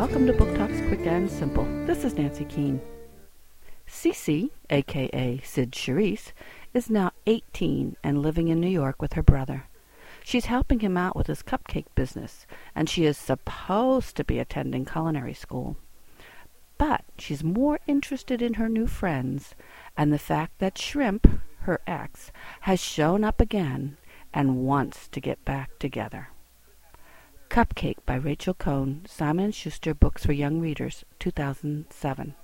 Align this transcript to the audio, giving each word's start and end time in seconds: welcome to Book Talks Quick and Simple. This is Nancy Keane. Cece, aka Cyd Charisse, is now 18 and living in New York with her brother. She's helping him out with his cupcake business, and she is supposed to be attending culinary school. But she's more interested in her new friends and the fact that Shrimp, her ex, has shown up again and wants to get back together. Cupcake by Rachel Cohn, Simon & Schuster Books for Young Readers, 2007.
welcome 0.00 0.26
to 0.26 0.32
Book 0.32 0.56
Talks 0.56 0.80
Quick 0.88 1.06
and 1.06 1.30
Simple. 1.30 1.66
This 1.84 2.04
is 2.04 2.14
Nancy 2.14 2.46
Keane. 2.46 2.80
Cece, 3.86 4.48
aka 4.70 5.42
Cyd 5.44 5.72
Charisse, 5.72 6.32
is 6.72 6.88
now 6.88 7.12
18 7.26 7.98
and 8.02 8.22
living 8.22 8.48
in 8.48 8.62
New 8.62 8.70
York 8.70 9.02
with 9.02 9.12
her 9.12 9.22
brother. 9.22 9.66
She's 10.24 10.46
helping 10.46 10.80
him 10.80 10.96
out 10.96 11.14
with 11.14 11.26
his 11.26 11.42
cupcake 11.42 11.84
business, 11.94 12.46
and 12.74 12.88
she 12.88 13.04
is 13.04 13.18
supposed 13.18 14.16
to 14.16 14.24
be 14.24 14.38
attending 14.38 14.86
culinary 14.86 15.34
school. 15.34 15.76
But 16.78 17.04
she's 17.18 17.44
more 17.44 17.78
interested 17.86 18.40
in 18.40 18.54
her 18.54 18.70
new 18.70 18.86
friends 18.86 19.54
and 19.98 20.10
the 20.10 20.18
fact 20.18 20.60
that 20.60 20.78
Shrimp, 20.78 21.26
her 21.64 21.78
ex, 21.86 22.32
has 22.62 22.80
shown 22.80 23.22
up 23.22 23.38
again 23.38 23.98
and 24.32 24.64
wants 24.64 25.08
to 25.08 25.20
get 25.20 25.44
back 25.44 25.78
together. 25.78 26.28
Cupcake 27.50 27.96
by 28.06 28.14
Rachel 28.14 28.54
Cohn, 28.54 29.02
Simon 29.08 29.50
& 29.50 29.52
Schuster 29.52 29.92
Books 29.92 30.24
for 30.24 30.32
Young 30.32 30.60
Readers, 30.60 31.04
2007. 31.18 32.36